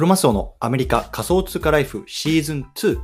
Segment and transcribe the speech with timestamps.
[0.00, 2.98] クロマスオのアメリカ仮想通貨ライフシーズン2。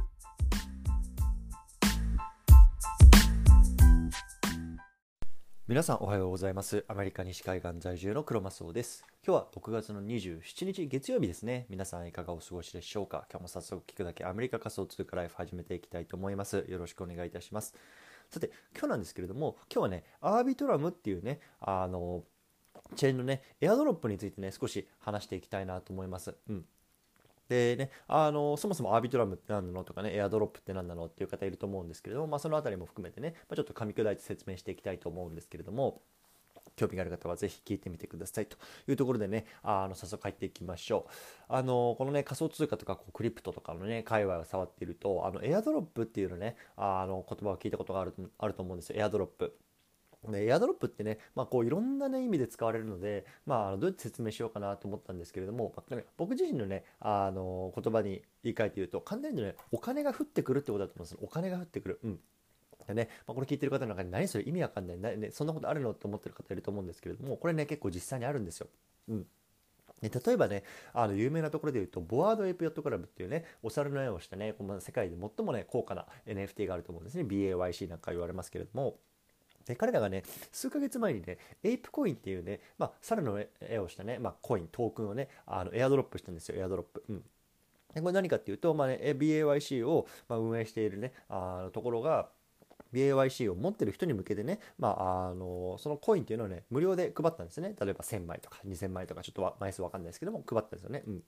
[5.68, 6.86] 皆さんおはようございます。
[6.88, 9.04] アメリカ西海岸在住のクロマスオです。
[9.26, 11.66] 今日は6月の27日月曜日ですね。
[11.68, 13.26] 皆さんいかがお過ごしでしょうか？
[13.30, 16.64] 今日も早速聞くだけアメリカ仮想通貨ライフ始めていきたいと思います。
[16.66, 17.74] よろしくお願いいたします。
[18.30, 22.24] さて、今日なんですけれども、今日はね、アービトラムっていうね、あの、
[22.94, 26.34] チェーンのね、エアドロップについてね、少し話していきたいなと思います。
[26.48, 26.64] うん。
[27.48, 36.02] でね、あのそもそもアービトラムって何なのとかね、エアドロップって何なのっていう方いると思うんですけれども、まあ、そのあたりも含めてね、まあ、ちょっと噛み砕いて説明していきたいと思うんですけれども、
[36.76, 38.56] 興味がある方はぜひ聞いてみてくださいと
[38.86, 41.12] いうところでね、あの早速入っていきましょう。
[41.48, 48.96] あのこのね、仮想通貨とかこうクリプトとかのね、界隈を触っていると、あのエアドロップっていうのね、あの言葉を聞いたことがあるあると思うんですよ。
[48.98, 49.56] エアドロップ。
[50.32, 62.00] でエアドロップってね、まあ、こういろんな、ね、意味で使われるので、まあ、どうやって説明しようかなと思ったんですけれども、まあ、僕自身のねあの言葉に言い換えて言うと簡単に言うとねお金が降ってくるってことだと思うんですお金が降ってくる。
[62.04, 62.18] うん
[62.86, 68.68] でね、まあ、これ聞いてる方の中に何それ意味わかんないな、ね、そんなことあるのって思ってる方いると思うんですけれどもこれね結構実際にあるんですよ。
[69.08, 69.26] うん
[70.02, 77.24] 例えばね、あの有名なところで言うと、 Bored Ape Yacht Club っていうね、お猿の絵をしたね、世界で最もね、高価な NFT があると思うんですね。
[77.24, 78.98] BAYC なんか言われますけれども、
[79.66, 80.22] で彼らがね
[80.52, 87.04] 数ヶ月前にねエイプコインっていうね、まあ、猿の絵をしたね、まあ、コイントークンをねあのエアドロップしたんですよエアドロップ。
[87.08, 87.22] うん
[87.94, 92.28] でこれ何かっていうと、まあね、BAYC を、ま、運営しているねあのところが
[92.92, 101.02] BAYC を持ってる人に向けてね、まあ、あのそのコインっていうのをね無料で配ったんですね例えば1000枚とか2000枚とかちょっと枚数わかんないですけども配ったんですよね。
[101.06, 101.22] うん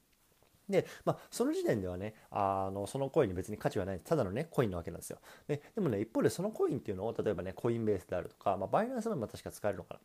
[0.68, 5.18] で、まあ、その時点ではね、あの、そのコインに別に価値はない、ただのね、コインなわけなんですよ。
[5.46, 10.00] で、でもね、一方でそのコインっていうのを、例えばね、コインベースであるとか、まあ、バイナンスも確か使えるのかな。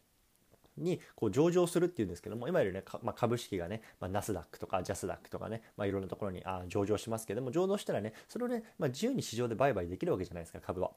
[0.77, 10.91] にこう上場するっていうんですけども、今よりね、まあ、株式がね、まあ、ナスダックとかジャスダックとかね、まあ、いろんなところにあ上場しますけども、上場したらね、それをね、まあ、自由に市場で売買できるわけじゃないですか、株は。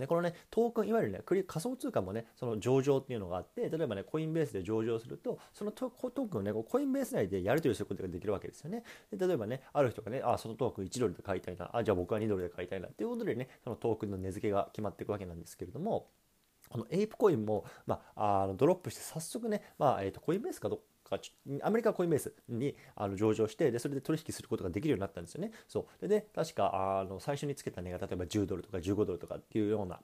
[0.00, 8.82] でこのねトークンいわゆるね仮想通貨もねその上場っていうのがあって例えばねコインベースで上場するとそのトークンをねコインベース内でやり取りすることができるわけですよね。
[9.16, 16.08] で例えばねある人がねあそのトークン1ドルで買いたいなあじゃあ僕は2ドルで買いたいなっていうことでねそのトークンの値付けが決まっていくわけなんですけれども
[16.70, 21.18] このエイプコインも、まあ、あのドロップして早速ね、まあえー、とコインベースかどか
[21.62, 25.50] アメリカコインベースにあの上場してでそれで取引することができるようになったんですよね。
[25.68, 30.00] そうでね確かあの最初につけた値が例えば10ドルとか15ドルとかっていうような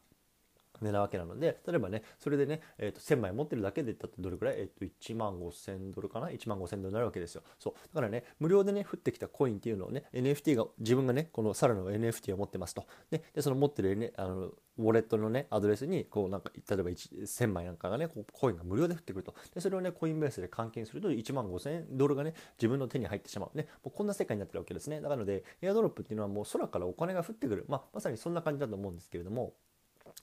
[0.80, 7.42] なわけなので例えばねそれでね、えー、と1000枚持ってるだけでだってどれくらい、えー、と1万5000ドルかな？1万5000ドルになるわけですよ。
[7.58, 7.74] そう。
[7.94, 12.84] だからね無料でね降ってきたコインっていうのをね NFT が自分がねこのサラの NFT を持ってますと。
[13.10, 19.34] ででその持ってる、ね、あのウォレットのねアドレスにこうなんか例えば1000枚なんかがねこうコインが無料で降ってくると。
[19.54, 23.56] でそれをねコインベースで換金すると1万5000ドルがね自分の手に入ってしまう。
[23.56, 25.00] ねもうこんな世界になってるわけですね。
[25.00, 29.54] だからのでエアドロップっていうのはもう空からお金が降ってくる、まあ、まさにそんな感じだと思うんですけれども。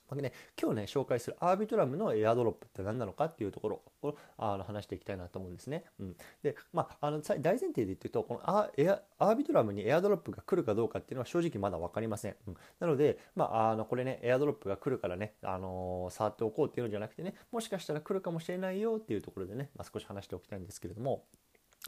[0.08, 5.84] まあね、今日ね紹介するアービトラムのエアドロップって何なのかっていうところをあの話していきたいなと思うんですね。
[5.98, 12.36] うん、でまああの大前提で言ってるとこのアエアアービトラムにエアドロップが来るかどうかっていうのは正直まだ分かりません。
[12.46, 21.24] うん、なので、まあ、あのこれねエアドロップが来るからね、あのー、触っておこうっていうのじゃなくてねもしかしたら来るかもしれないよっていうところでね、まあ、少し話しておきたいんですけれども。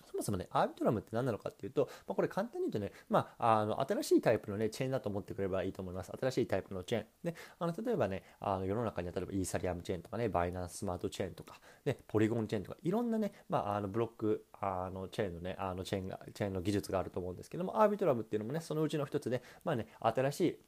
[0.04, 6.12] そもそもね、アービトラムって何なのかっていうと、まあ、これ簡単に言うとね、まあ、あの新しいタイプのね、チェーンだと思ってくればいいと思います。
[6.20, 7.06] 新しいタイプのチェーン。
[7.24, 20.58] で、あの例えばね、あの世の中には例えばイーサリアムチェーンとかね、バイナンススマートチェーンとか、ね、ポリゴンチェーンとか、いろんなね、まあ、あのブロック、あのチェーンのね、あのチェーンが、チェーンの技術があると思うんですけども、アービトラムっていうのもね、そのうちの一つで、まあね、新しい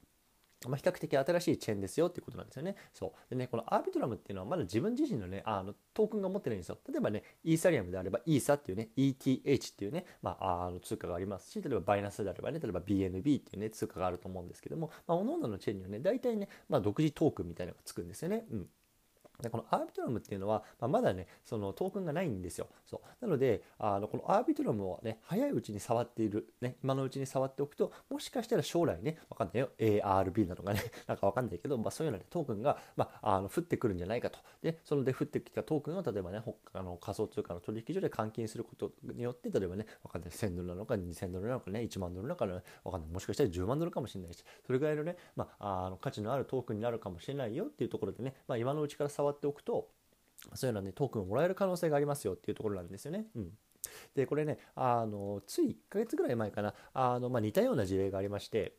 [0.67, 2.75] まあ、比較的新しいチェーンですよっていうことなんですよね。
[2.93, 3.31] そう。
[3.31, 6.79] でね、このアービトラムっていうのはまだ自分自身のね、あのトークンが持ってないんですよ。
[6.89, 18.45] 例えばね、イーサリアムであれば、イーサっていうね、ETH っていうね、まあ、あの通貨がありますし、例えばバイナスであればね、例えば BNB っていうね、通貨があると思うんですけども、まあ、各々のチェーンにはね、大体ね、まあ、独自トークンみたいなのがつくんですよね。
[18.51, 18.69] うん。
[19.43, 22.67] でこのアービトラムっていうのは、まあ、まだねそのトークンがないんですよ。
[22.87, 23.25] そう。
[23.25, 29.71] なのであのこのアービトラムをね早いうちに触っている、ね、今のうちに触っておくともしかしたら将来ねわかんないよ。
[29.79, 30.83] ARB なのかね。
[31.07, 34.41] なんかわかんないけど、まあ、そういうような、ね、トークンが、まあ、あの降ってくるんじゃないかと。
[34.63, 40.31] でそので降ってきたトークンを例えばね他の仮想通貨の取引所で換金することによって例えばねわかんない。
[40.31, 43.11] 1000ドルなのか2000ドルなのかね1万ドルなのかねわかんない。
[43.11, 44.45] もしかしたら10万ドルかもしれないし。
[44.67, 49.89] それぐらいのね、まあ、あの価値のあるトークンになるかもしれないよっていうところでね、まあ、今のうちから触っておくと
[50.55, 53.27] そういうのはね、トークンをもらえる可能性がありますよっていうところなんですよね。
[53.35, 53.51] うん。
[54.15, 58.75] で、これね、あの、つい1ヶ月ぐらい前かな、あの、まあ、似たような事例がありまして、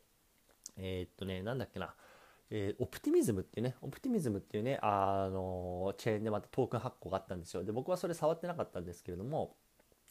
[0.76, 1.94] えー、っとね、なんだっけな、
[2.50, 7.64] えー、オプティミズムっていうね、オプティミズムっていうね、あの、チェーンでまたトークン発行があったんですよ。
[7.64, 9.56] で、僕はそれ触ってなかったんですけれども、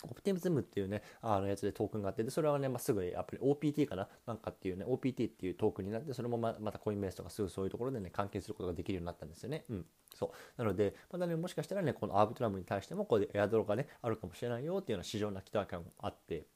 [0.03, 4.07] オプティムズムっていうね、あのやつでトークンがあって、でそれはね、まあ、すぐアプリ、OPT かな？
[4.25, 9.65] なんかっていうね、OPT っていうトークンになって、それもままたコインベースとかすぐそういうところでね、関係することができるようになったんですよね。
[9.69, 9.85] うん。
[10.15, 10.61] そう。
[10.61, 16.47] なので、まだね、もしかしたらね、このアービトラムに対しても、こうエアドロがね、あるかもしれないよっていうような市場な期待感もあって、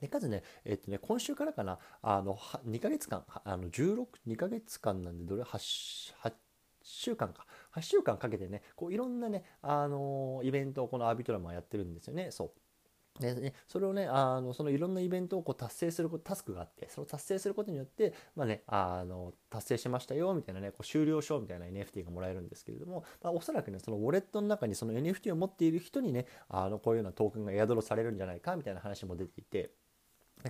[0.00, 2.36] でかつね、えっとね、今週からかな、あの、
[2.66, 6.32] 2ヶ月間、あの、16、2ヶ月間なんで、どれ、8、8
[6.82, 7.46] 週間か。
[7.74, 12.30] 8週間かけてね、こういろんなね、あのイベントをこのアービトラムはやってるんですよね。
[12.30, 12.52] そう。
[13.20, 29.70] でね、それをね、あのそのいろんなイベントをこう達成するタスクがあって、それを達成することによって、まあね、あの達成しましたよみたいなね、こう終了証みたいな NFT がもらえるんですけれども、まあ、おそらくね、そのウォレットの中にその NFT を持っている人にね、あのこういうようなトークンが宿されるんじゃないかみたいな話も出ていて、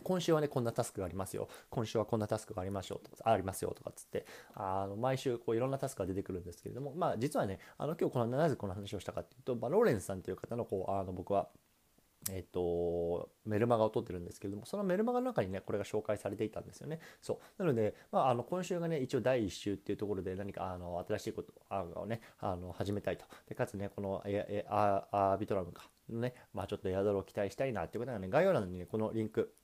[0.03, 1.49] 今週はね、こんなタスクがありますよ。
[1.69, 4.25] 今週はこんなタスクがありましょうとか、ありますよとかっつって、
[4.55, 11.49] あの、毎週こういろんなタスクが出てくるんですけれども、まあ実はね、あの今日このなぜこの話をしたかっていうと、まあ、ローレンスさんという方のこう、あの僕は、
[12.31, 17.01] えっ、と、メルマガを撮ってるんですけれども、そのメルマガの中にね、これが紹介されていたんですよね。
[17.21, 17.63] そう。
[17.63, 21.53] なので、まあ、あの、今週がね、一応第1週っていうところで何か、あの、新しいこと
[22.01, 23.25] をね、あの、始めたいと。
[23.49, 29.55] で、かつね、この、え、え、アービトラムか、のね、まあ、ちょっとエアドロを期待したいなっていうことがね、概要欄にね、このリンク、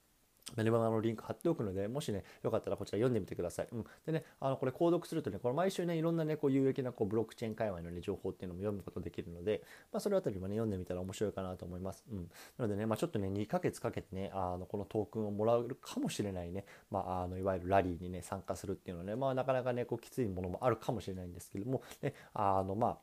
[0.54, 3.68] メルマガのリンク貼っておくので、もしね、よかったらこちら読んでみてください。
[3.72, 3.84] うん。
[4.06, 9.62] でね、あの、これ購読するとね、これ毎週ね、いろんなね、こう有益なこうブロックチェーン界隈のね、情報っていうのも読むことできるので、
[9.92, 12.04] まあ、それあたりもね、読んでみたら面白いかなと思います。
[12.10, 12.30] うん。
[12.58, 22.98] なのでね、まあ、ちょっとね、2ヶ月かけてね、あの、このトークンをもらうかもしれないね、まあ、あの、いわゆるラリーにね、参加するっていうのはね、まあ、なかなかね、こう、きついものもあるかもしれないんですけども、ね、あの、まあ、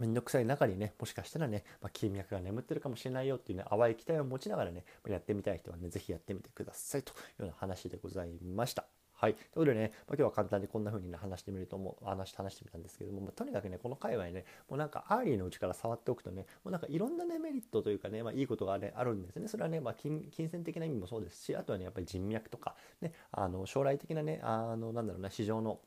[0.00, 8.84] めんどくさい中にね、もしかしたらね、まあ、金脈が眠ってるかもしれないよっていうね、淡い期待を持ちながらね、やってみたい人はね、ぜひやってみてくださいというような話でございました。
[9.22, 9.34] はい。
[9.34, 19.46] ということでね、まあ、今日は簡単にこんな風にね、話してみると思う、話して話してみたんですけども、まあ、とにかくね、この界隈ね、もうなんかアーリーのうちから触っておくとね、もうなんかいろんなね、メリットというかね、まあ、いいことが、ね、あるんですね。
[19.46, 25.78] それはね、ま金、金銭的な意味もそうですし、あとはね、やっぱり人脈とか、ね、あの、将来的なね、あの、なんだろうな、市場の、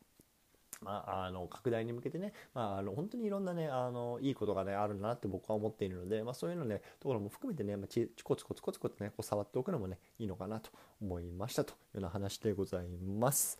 [0.81, 10.69] まあ、あの拡大に向けてね、まあ、あの本当にいろんなねあのいいことがねあるんだなって僕は思っているので、まあ、そういうのねところも含めてね、まあ、ちコツコツコツコツねこう触っておくのもねいいのかなと
[11.01, 13.59] 思いましたというような話でございます。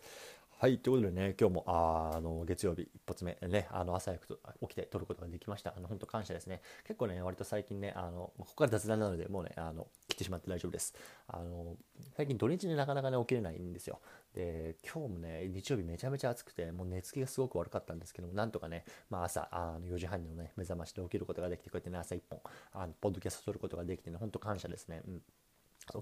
[0.58, 5.74] はい、ということでね、今日もあの月曜日一発目ね、あの朝早く起きて撮ることができました。
[5.76, 6.62] あの本当感謝ですね。
[6.86, 10.94] 結構ね、割と最近ね、あのここから雑談なので、もうね、あの切ってしまって大丈夫です。
[11.28, 11.76] あの
[12.16, 14.00] 最近土日になかなかね、起きれないんですよ。
[14.32, 22.40] で、今日もね、日曜日めちゃめちゃ暑くて、もう寝つきがすごく悪かったんですけども、なんとかね、まあ朝、あの4時半のね、目覚ましで起きることができて、こうやってね、朝1本、
[22.72, 25.02] あのポッドキャスト撮ることができてね、本当感謝ですね。
[25.06, 25.22] うん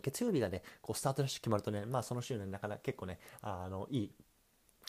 [0.02, 4.14] 月曜日がね、こうスタートダッシュ決まるとね、まあその週ね、なかなか結構ね、あの、いい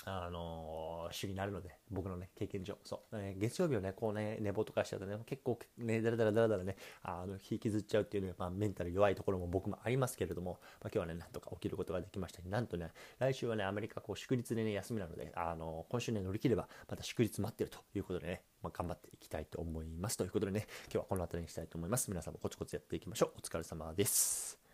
[0.04, 2.78] あの主になるので、僕のね、経験上。
[2.84, 3.18] そう。
[3.18, 20.18] ね、月曜日をね、こうね、寝坊とかしちゃうとね、結構ね、だらだらだらだらね、あの、引きずっちゃうっていうね、まあ、メンタル弱いところも僕もありますけれども、まあ、今日はね、なんとか起きることができましたなんとね、来週はね、アメリカこう祝日でね、休みなので、あの、今週ね、乗り切れば、また祝日待ってるということでね、まあ、頑張っていきたいと思います。
[20.18, 22.10] ということでね、今日はこの辺りにしたいと思います。
[22.10, 23.34] 皆さんもコツコツやっていきましょう。
[23.38, 24.65] お疲れ様です。